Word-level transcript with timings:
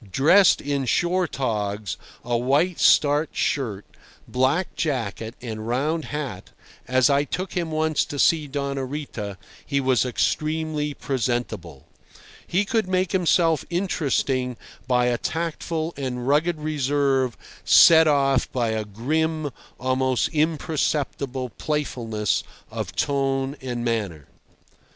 Dressed 0.11 0.61
in 0.61 0.85
shore 0.85 1.27
togs, 1.27 1.95
a 2.25 2.35
white 2.35 2.79
starched 2.79 3.35
shirt, 3.35 3.85
black 4.27 4.75
jacket, 4.75 5.35
and 5.43 5.67
round 5.67 6.05
hat, 6.05 6.49
as 6.87 7.07
I 7.07 7.23
took 7.23 7.53
him 7.53 7.69
once 7.69 8.03
to 8.05 8.17
see 8.17 8.47
Doña 8.49 8.89
Rita, 8.89 9.37
he 9.63 9.79
was 9.79 10.03
extremely 10.03 10.95
presentable. 10.95 11.85
He 12.47 12.65
could 12.65 12.87
make 12.87 13.11
himself 13.11 13.63
interesting 13.69 14.57
by 14.87 15.05
a 15.05 15.19
tactful 15.19 15.93
and 15.95 16.27
rugged 16.27 16.57
reserve 16.59 17.37
set 17.63 18.07
off 18.07 18.51
by 18.51 18.69
a 18.69 18.85
grim, 18.85 19.51
almost 19.79 20.29
imperceptible, 20.29 21.49
playfulness 21.59 22.41
of 22.71 22.95
tone 22.95 23.55
and 23.61 23.85
manner. 23.85 24.25